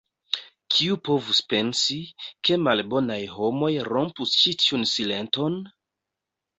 Kiu 0.75 0.95
povus 1.09 1.41
pensi, 1.55 1.99
ke 2.49 2.59
malbonaj 2.63 3.21
homoj 3.37 3.73
rompus 3.93 4.37
ĉi 4.43 4.59
tiun 4.67 4.91
silenton? 4.97 5.65